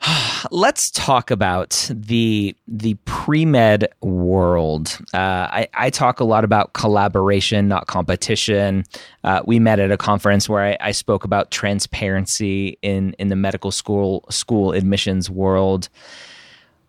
[0.50, 4.98] let's talk about the the pre-med world.
[5.12, 8.84] Uh, I, I, talk a lot about collaboration, not competition.
[9.24, 13.36] Uh, we met at a conference where I, I, spoke about transparency in in the
[13.36, 15.88] medical school school admissions world.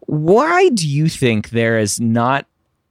[0.02, 2.46] Why do you think there is not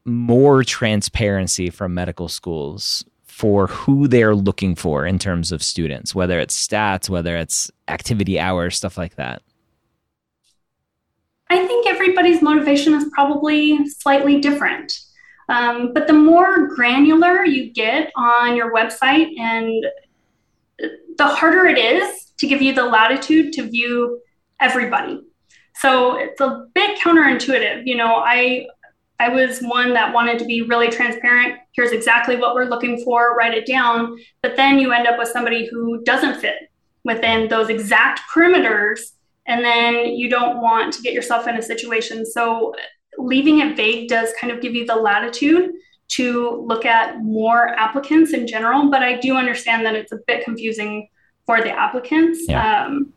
[0.07, 6.41] more transparency from medical schools for who they're looking for in terms of students, whether
[6.41, 9.43] it's stats, whether it's activity hours, stuff like that?
[11.51, 14.99] I think everybody's motivation is probably slightly different.
[15.49, 19.87] Um, but the more granular you get on your website, and
[20.79, 24.21] the harder it is to give you the latitude to view
[24.61, 25.21] everybody.
[25.77, 27.83] So it's a bit counterintuitive.
[27.85, 28.67] You know, I
[29.19, 31.59] I was one that wanted to be really transparent.
[31.73, 34.17] Here's exactly what we're looking for, write it down.
[34.43, 36.71] But then you end up with somebody who doesn't fit
[37.05, 39.01] within those exact perimeters.
[39.47, 42.27] And then you don't want to get yourself in a situation.
[42.27, 42.75] So
[43.17, 45.71] leaving it vague does kind of give you the latitude
[46.09, 48.91] to look at more applicants in general.
[48.91, 51.09] But I do understand that it's a bit confusing
[51.47, 52.41] for the applicants.
[52.49, 52.85] Yeah.
[52.85, 53.13] Um,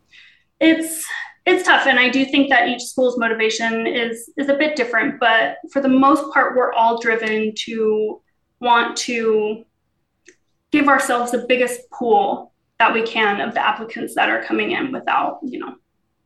[0.59, 1.05] it's
[1.49, 5.19] it's tough and i do think that each school's motivation is is a bit different
[5.19, 8.21] but for the most part we're all driven to
[8.61, 9.63] want to
[10.71, 14.91] give ourselves the biggest pool that we can of the applicants that are coming in
[14.91, 15.75] without you know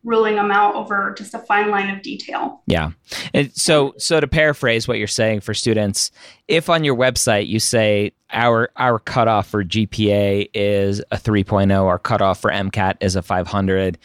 [0.03, 2.62] ruling them out over just a fine line of detail.
[2.67, 2.91] Yeah.
[3.33, 6.12] And so so to paraphrase what you're saying for students,
[6.47, 11.99] if on your website you say our our cutoff for GPA is a 3.0, our
[11.99, 13.97] cutoff for MCAT is a 500,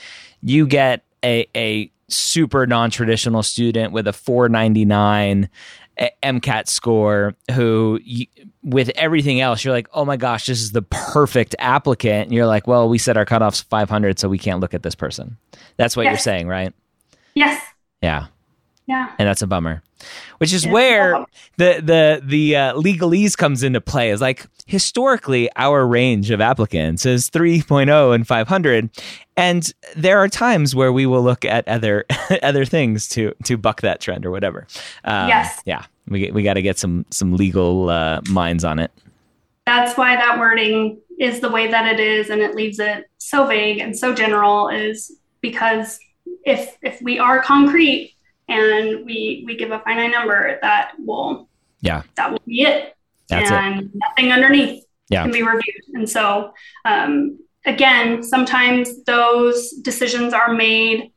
[0.42, 5.48] you get a a super non-traditional student with a 499
[6.22, 7.98] MCAT score who
[8.62, 12.26] with everything else you're like oh my gosh this is the perfect applicant.
[12.26, 14.94] And you're like well we set our cutoffs 500 so we can't look at this
[14.94, 15.37] person.
[15.76, 16.12] That's what yes.
[16.12, 16.72] you're saying right?
[17.35, 17.62] Yes.
[18.02, 18.26] Yeah.
[18.87, 19.12] Yeah.
[19.18, 19.83] And that's a bummer
[20.38, 21.24] which is where
[21.56, 27.06] the the the uh, legalese comes into play is like historically our range of applicants
[27.06, 28.90] is 3.0 and 500
[29.38, 32.04] and there are times where we will look at other
[32.42, 34.66] other things to to buck that trend or whatever.
[35.04, 35.62] Um, yes.
[35.64, 35.87] yeah.
[36.08, 38.90] We, we got to get some some legal uh, minds on it.
[39.64, 43.46] That's why that wording is the way that it is and it leaves it so
[43.46, 45.98] vague and so general is because
[46.44, 48.14] if if we are concrete
[48.48, 51.48] and we we give a finite number that will
[51.80, 52.94] yeah that will be it
[53.28, 53.90] That's and it.
[53.94, 55.22] nothing underneath yeah.
[55.22, 56.52] can be reviewed and so
[56.84, 61.12] um, again sometimes those decisions are made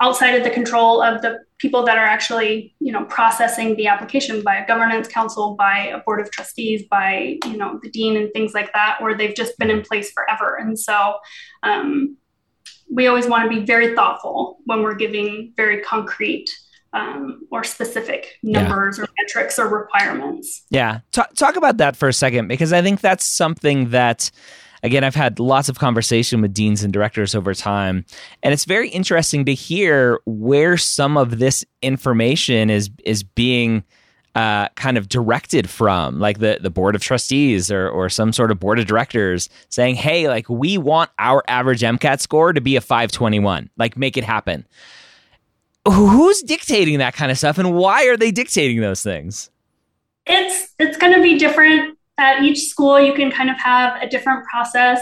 [0.00, 4.42] outside of the control of the people that are actually you know processing the application
[4.42, 8.32] by a governance council by a board of trustees by you know the dean and
[8.32, 11.18] things like that or they've just been in place forever and so
[11.62, 12.16] um,
[12.90, 16.50] we always want to be very thoughtful when we're giving very concrete
[16.92, 19.04] um, or specific numbers yeah.
[19.04, 20.64] or metrics or requirements.
[20.70, 21.00] Yeah.
[21.12, 24.30] Talk, talk about that for a second, because I think that's something that,
[24.82, 28.04] again, I've had lots of conversation with deans and directors over time.
[28.42, 33.84] And it's very interesting to hear where some of this information is, is being
[34.34, 38.50] uh, kind of directed from, like the, the board of trustees or, or some sort
[38.50, 42.76] of board of directors saying, hey, like we want our average MCAT score to be
[42.76, 44.66] a 521, like make it happen
[45.88, 49.50] who's dictating that kind of stuff and why are they dictating those things?
[50.26, 53.00] It's it's going to be different at each school.
[53.00, 55.00] You can kind of have a different process.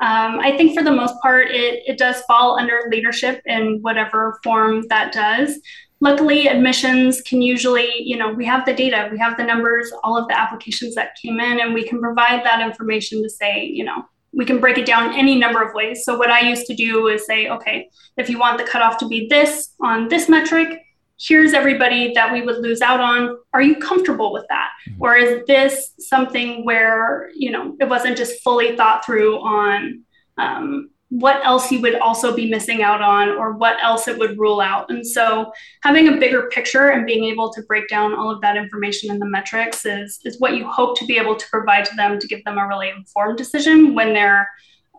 [0.00, 4.38] Um, i think for the most part it, it does fall under leadership in whatever
[4.44, 5.58] form that does.
[6.00, 10.16] Luckily admissions can usually you know we have the data we have the numbers all
[10.16, 13.84] of the applications that came in and we can provide that information to say you
[13.84, 16.04] know we can break it down any number of ways.
[16.04, 19.08] So what I used to do is say, okay, if you want the cutoff to
[19.08, 20.82] be this on this metric,
[21.20, 23.36] here's everybody that we would lose out on.
[23.52, 24.70] Are you comfortable with that?
[24.88, 25.02] Mm-hmm.
[25.02, 30.04] Or is this something where, you know, it wasn't just fully thought through on
[30.36, 34.38] um, what else you would also be missing out on or what else it would
[34.38, 34.90] rule out.
[34.90, 35.50] And so
[35.82, 39.18] having a bigger picture and being able to break down all of that information in
[39.18, 42.26] the metrics is, is what you hope to be able to provide to them to
[42.26, 44.48] give them a really informed decision when they're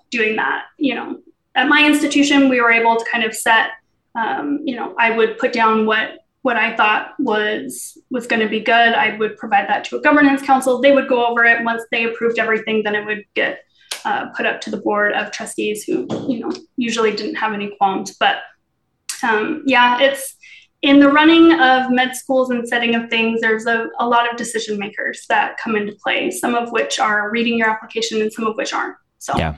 [0.09, 0.65] doing that.
[0.77, 1.19] You know,
[1.53, 3.71] at my institution, we were able to kind of set,
[4.15, 8.47] um, you know, I would put down what what I thought was was going to
[8.47, 8.73] be good.
[8.73, 10.81] I would provide that to a governance council.
[10.81, 11.63] They would go over it.
[11.63, 13.59] Once they approved everything, then it would get
[14.05, 17.75] uh, put up to the board of trustees who, you know, usually didn't have any
[17.77, 18.15] qualms.
[18.19, 18.37] But
[19.23, 20.35] um, yeah, it's
[20.81, 24.37] in the running of med schools and setting of things, there's a, a lot of
[24.37, 28.45] decision makers that come into play, some of which are reading your application and some
[28.45, 28.95] of which aren't.
[29.17, 29.57] So, yeah.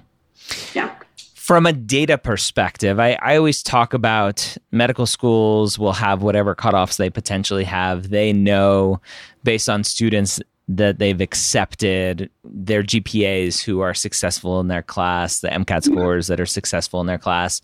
[0.74, 0.96] Yeah.
[1.36, 6.98] From a data perspective, I, I always talk about medical schools will have whatever cutoffs
[6.98, 8.10] they potentially have.
[8.10, 9.02] They know
[9.44, 10.39] based on students
[10.78, 16.40] that they've accepted their GPAs who are successful in their class, the MCAT scores that
[16.40, 17.62] are successful in their class.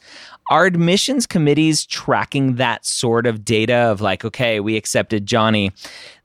[0.49, 5.72] Are admissions committees tracking that sort of data of like, okay, we accepted Johnny.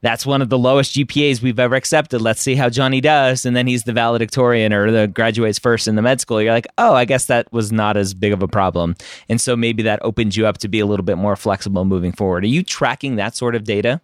[0.00, 2.20] That's one of the lowest GPAs we've ever accepted.
[2.20, 3.44] Let's see how Johnny does.
[3.44, 6.42] And then he's the valedictorian or the graduates first in the med school.
[6.42, 8.96] You're like, oh, I guess that was not as big of a problem.
[9.28, 12.12] And so maybe that opens you up to be a little bit more flexible moving
[12.12, 12.44] forward.
[12.44, 14.00] Are you tracking that sort of data?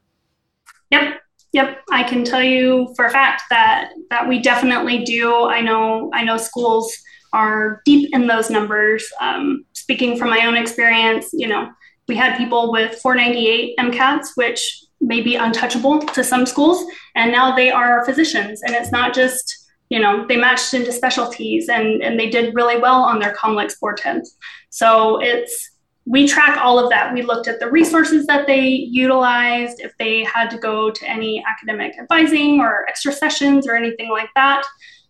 [1.52, 1.82] Yep.
[1.90, 5.46] I can tell you for a fact that that we definitely do.
[5.46, 6.92] I know I know schools
[7.32, 9.06] are deep in those numbers.
[9.20, 11.68] Um, speaking from my own experience, you know,
[12.06, 16.84] we had people with 498 MCATs, which may be untouchable to some schools,
[17.14, 18.62] and now they are physicians.
[18.62, 22.78] And it's not just, you know, they matched into specialties and, and they did really
[22.78, 24.28] well on their COMLEX 410s.
[24.70, 25.70] So it's
[26.08, 27.12] we track all of that.
[27.12, 31.44] We looked at the resources that they utilized, if they had to go to any
[31.46, 34.64] academic advising or extra sessions or anything like that,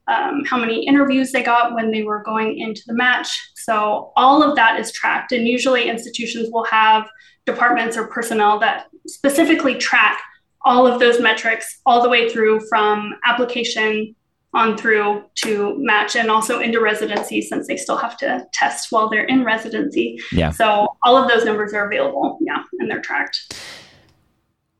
[0.09, 3.29] um, how many interviews they got when they were going into the match.
[3.55, 5.31] So, all of that is tracked.
[5.31, 7.09] And usually, institutions will have
[7.47, 10.21] departments or personnel that specifically track
[10.65, 14.17] all of those metrics all the way through from application
[14.55, 19.09] on through to match and also into residency since they still have to test while
[19.09, 20.19] they're in residency.
[20.33, 20.51] Yeah.
[20.51, 22.39] So all of those numbers are available.
[22.41, 22.63] Yeah.
[22.79, 23.55] And they're tracked.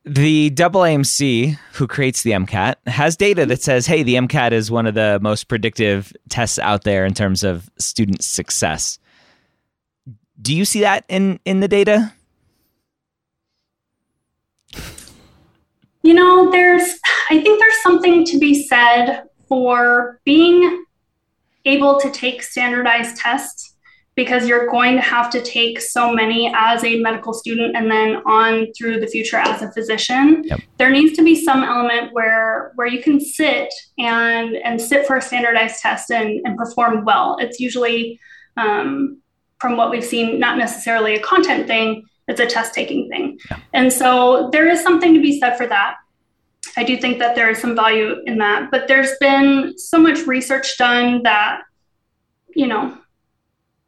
[0.05, 4.87] The AAMC, who creates the MCAT, has data that says, hey, the MCAT is one
[4.87, 8.99] of the most predictive tests out there in terms of student success.
[10.41, 12.15] Do you see that in, in the data?
[16.03, 16.99] You know, there's,
[17.29, 20.85] I think there's something to be said for being
[21.65, 23.75] able to take standardized tests
[24.15, 28.17] because you're going to have to take so many as a medical student and then
[28.27, 30.43] on through the future as a physician.
[30.45, 30.61] Yep.
[30.77, 35.17] there needs to be some element where where you can sit and and sit for
[35.17, 37.37] a standardized test and, and perform well.
[37.39, 38.19] It's usually
[38.57, 39.23] um,
[39.61, 43.39] from what we've seen not necessarily a content thing it's a test taking thing.
[43.73, 45.97] And so there is something to be said for that
[46.79, 48.71] I do think that there is some value in that.
[48.71, 51.63] But there's been so much research done that,
[52.55, 52.97] you know,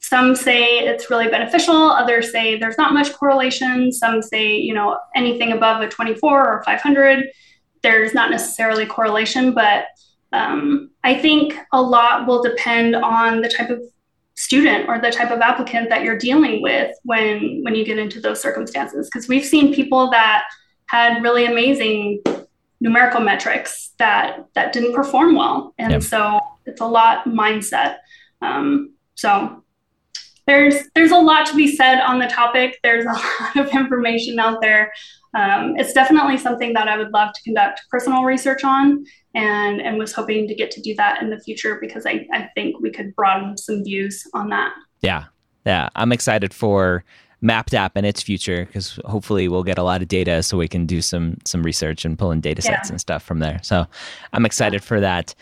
[0.00, 4.98] some say it's really beneficial, others say there's not much correlation, some say, you know,
[5.14, 7.26] anything above a 24 or 500,
[7.82, 9.84] there's not necessarily correlation, but
[10.32, 13.80] um, I think a lot will depend on the type of
[14.34, 18.20] student or the type of applicant that you're dealing with when when you get into
[18.20, 20.44] those circumstances because we've seen people that
[20.86, 22.22] had really amazing
[22.80, 25.74] numerical metrics that that didn't perform well.
[25.78, 26.02] And yep.
[26.02, 27.96] so it's a lot mindset.
[28.42, 29.62] Um, so
[30.46, 32.78] there's there's a lot to be said on the topic.
[32.82, 33.08] There's a
[33.56, 34.92] lot of information out there.
[35.34, 39.04] Um, it's definitely something that i would love to conduct personal research on
[39.36, 42.48] and and was hoping to get to do that in the future because i, I
[42.56, 44.72] think we could broaden some views on that.
[45.02, 45.26] Yeah.
[45.64, 45.88] Yeah.
[45.94, 47.04] I'm excited for
[47.42, 50.68] Mappd app and its future because hopefully we'll get a lot of data so we
[50.68, 52.92] can do some some research and pull in data sets yeah.
[52.92, 53.60] and stuff from there.
[53.62, 53.86] So
[54.32, 55.34] i'm excited for that.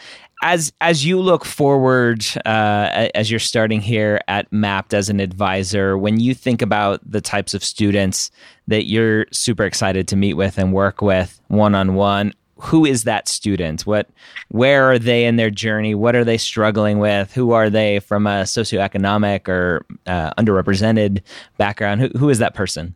[0.42, 5.98] As as you look forward uh, as you're starting here at Mappd as an advisor
[5.98, 8.30] when you think about the types of students
[8.68, 13.86] that you're super excited to meet with and work with one-on-one who is that student?
[13.86, 14.08] What,
[14.48, 15.94] where are they in their journey?
[15.94, 17.32] What are they struggling with?
[17.34, 21.22] Who are they from a socioeconomic or uh, underrepresented
[21.56, 22.00] background?
[22.00, 22.94] Who, who is that person?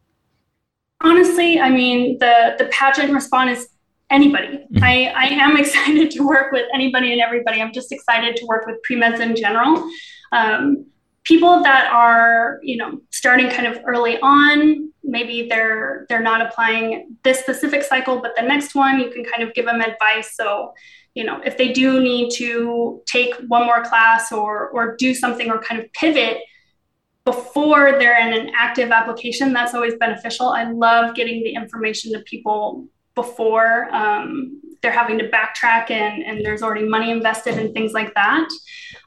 [1.00, 3.68] Honestly, I mean, the the pageant response is
[4.10, 4.58] anybody.
[4.58, 4.84] Mm-hmm.
[4.84, 7.60] I, I am excited to work with anybody and everybody.
[7.60, 9.88] I'm just excited to work with pre-meds in general.
[10.30, 10.86] Um,
[11.24, 17.16] people that are you know starting kind of early on maybe they're they're not applying
[17.24, 20.34] this specific cycle but the next one you can kind of give them advice.
[20.34, 20.72] So
[21.14, 25.50] you know if they do need to take one more class or or do something
[25.50, 26.38] or kind of pivot
[27.24, 30.48] before they're in an active application that's always beneficial.
[30.48, 36.44] I love getting the information to people before um, they're having to backtrack and, and
[36.44, 38.48] there's already money invested and things like that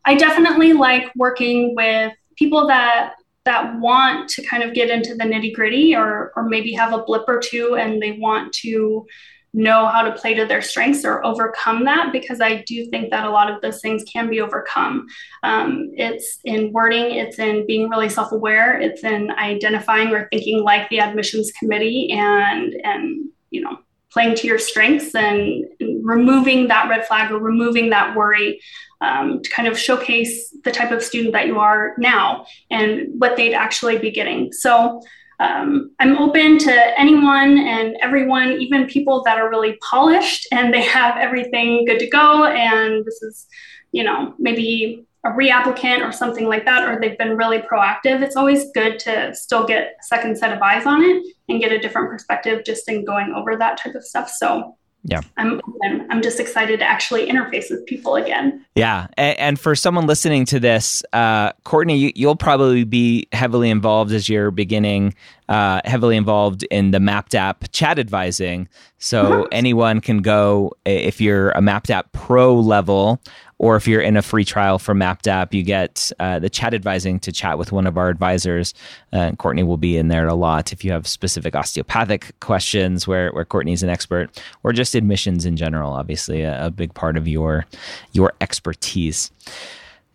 [0.05, 5.23] I definitely like working with people that that want to kind of get into the
[5.23, 9.05] nitty gritty or or maybe have a blip or two and they want to
[9.53, 13.25] know how to play to their strengths or overcome that because I do think that
[13.25, 15.07] a lot of those things can be overcome.
[15.43, 20.61] Um, it's in wording, it's in being really self aware, it's in identifying or thinking
[20.61, 23.79] like the admissions committee and, and you know,
[24.15, 25.65] playing to your strengths and,
[26.03, 28.61] removing that red flag or removing that worry
[29.01, 33.35] um, to kind of showcase the type of student that you are now and what
[33.35, 34.53] they'd actually be getting.
[34.53, 35.01] So
[35.39, 40.83] um, I'm open to anyone and everyone, even people that are really polished and they
[40.83, 42.45] have everything good to go.
[42.45, 43.47] And this is,
[43.91, 48.21] you know, maybe a reapplicant or something like that, or they've been really proactive.
[48.21, 51.71] It's always good to still get a second set of eyes on it and get
[51.71, 54.29] a different perspective just in going over that type of stuff.
[54.29, 55.21] So yeah.
[55.37, 55.61] I'm
[56.09, 58.65] I'm just excited to actually interface with people again.
[58.73, 59.07] Yeah.
[59.17, 64.11] And, and for someone listening to this, uh, Courtney, you, will probably be heavily involved
[64.11, 65.13] as you're beginning,
[65.49, 68.67] uh, heavily involved in the Mappd app chat advising.
[68.97, 69.47] So mm-hmm.
[69.51, 73.21] anyone can go, if you're a Mappd app pro level,
[73.57, 76.73] or if you're in a free trial for Mappd app, you get uh, the chat
[76.73, 78.73] advising to chat with one of our advisors.
[79.13, 83.31] Uh, Courtney will be in there a lot if you have specific osteopathic questions where,
[83.31, 87.27] where Courtney's an expert, or just admissions in general, obviously a, a big part of
[87.27, 87.65] your
[88.11, 89.31] your expertise.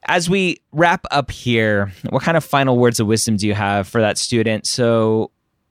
[0.04, 3.86] As we wrap up here, what kind of final words of wisdom do you have
[3.86, 4.66] for that student?
[4.66, 5.30] So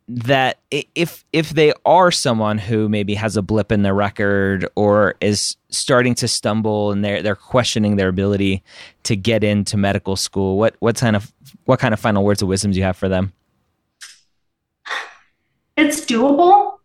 [0.10, 5.14] that if if they are someone who maybe has a blip in their record or
[5.22, 8.64] is starting to stumble and they're they're questioning their ability
[9.04, 11.32] to get into medical school, what what kind of
[11.66, 13.34] what kind of final words of wisdom do you have for them?
[15.78, 16.78] It's doable.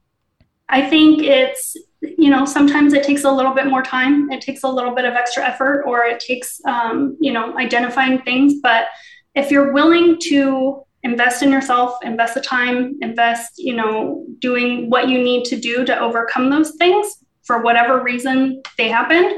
[0.68, 1.76] I think it's
[2.18, 4.30] you know sometimes it takes a little bit more time.
[4.30, 8.20] It takes a little bit of extra effort, or it takes um, you know identifying
[8.22, 8.54] things.
[8.62, 8.86] But
[9.34, 15.08] if you're willing to invest in yourself invest the time invest you know doing what
[15.08, 19.30] you need to do to overcome those things for whatever reason they happened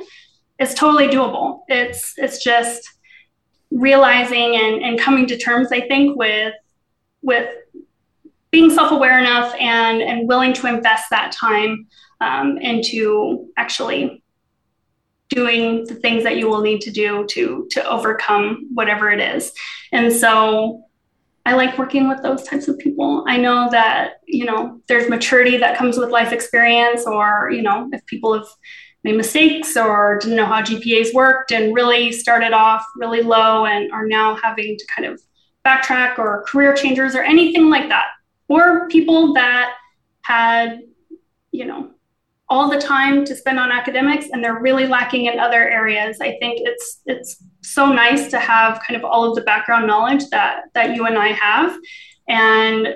[0.60, 2.88] it's totally doable it's it's just
[3.72, 6.54] realizing and, and coming to terms i think with
[7.22, 7.48] with
[8.52, 11.84] being self-aware enough and and willing to invest that time
[12.20, 14.22] um, into actually
[15.28, 19.52] doing the things that you will need to do to to overcome whatever it is
[19.92, 20.82] and so
[21.46, 23.24] I like working with those types of people.
[23.28, 27.88] I know that, you know, there's maturity that comes with life experience, or, you know,
[27.92, 28.48] if people have
[29.04, 33.92] made mistakes or didn't know how GPAs worked and really started off really low and
[33.92, 35.22] are now having to kind of
[35.64, 38.08] backtrack or career changers or anything like that.
[38.48, 39.74] Or people that
[40.22, 40.80] had,
[41.52, 41.90] you know,
[42.48, 46.18] all the time to spend on academics and they're really lacking in other areas.
[46.20, 50.28] I think it's it's so nice to have kind of all of the background knowledge
[50.30, 51.76] that that you and I have.
[52.28, 52.88] And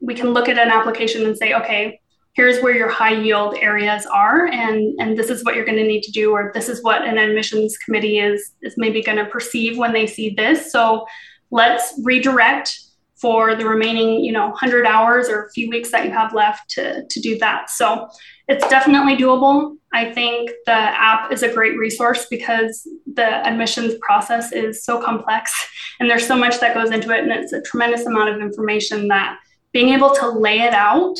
[0.00, 1.98] we can look at an application and say okay
[2.34, 5.86] here's where your high yield areas are and and this is what you're going to
[5.86, 9.26] need to do or this is what an admissions committee is is maybe going to
[9.26, 10.72] perceive when they see this.
[10.72, 11.06] So
[11.50, 12.78] let's redirect
[13.16, 16.70] for the remaining you know 100 hours or a few weeks that you have left
[16.70, 17.70] to to do that.
[17.70, 18.08] So
[18.52, 19.78] it's definitely doable.
[19.94, 25.50] I think the app is a great resource because the admissions process is so complex
[26.00, 27.20] and there's so much that goes into it.
[27.20, 29.38] And it's a tremendous amount of information that
[29.72, 31.16] being able to lay it out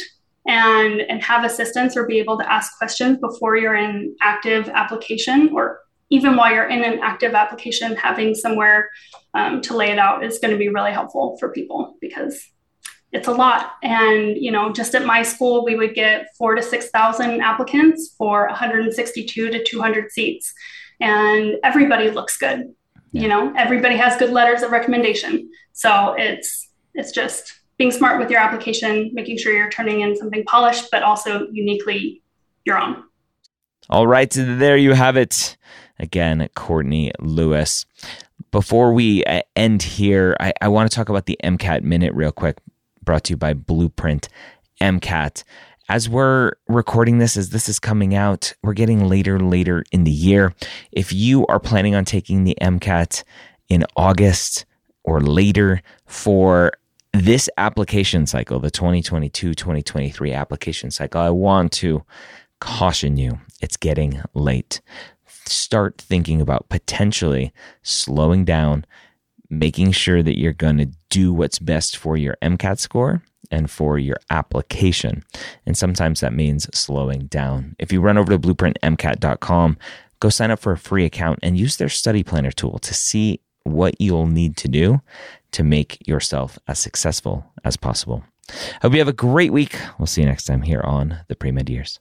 [0.47, 5.51] and, and have assistance or be able to ask questions before you're in active application
[5.55, 5.81] or
[6.11, 8.91] even while you're in an active application, having somewhere
[9.33, 12.52] um, to lay it out is going to be really helpful for people because
[13.13, 13.75] it's a lot.
[13.83, 18.47] And, you know, just at my school, we would get four to 6,000 applicants for
[18.47, 20.53] 162 to 200 seats.
[21.01, 22.75] And everybody looks good.
[23.13, 23.23] Yeah.
[23.23, 25.51] You know, everybody has good letters of recommendation.
[25.73, 30.45] So it's, it's just being smart with your application, making sure you're turning in something
[30.45, 32.23] polished, but also uniquely
[32.65, 33.05] your own.
[33.91, 34.31] All right.
[34.31, 35.59] There you have it.
[35.99, 37.85] Again, Courtney Lewis.
[38.51, 42.33] Before we uh, end here, I, I want to talk about the MCAT minute real
[42.33, 42.59] quick
[43.03, 44.29] brought to you by Blueprint
[44.81, 45.45] MCAT.
[45.89, 50.11] As we're recording this, as this is coming out, we're getting later, later in the
[50.11, 50.55] year.
[50.91, 53.25] If you are planning on taking the MCAT
[53.69, 54.65] in August
[55.05, 56.73] or later for
[57.13, 62.05] this application cycle, the 2022 2023 application cycle, I want to
[62.61, 64.83] caution you it's getting late.
[65.47, 68.85] Start thinking about potentially slowing down
[69.53, 73.99] making sure that you're going to do what's best for your MCAT score and for
[73.99, 75.23] your application.
[75.67, 77.77] And sometimes that means slowing down.
[77.79, 79.77] If you run over to blueprintmcat.com,
[80.21, 83.41] go sign up for a free account and use their study planner tool to see
[83.65, 85.01] what you'll need to do
[85.53, 88.25] to make yourself as successful as possible.
[88.49, 89.77] I hope you have a great week.
[89.99, 92.01] We'll see you next time here on the Pre Med Years.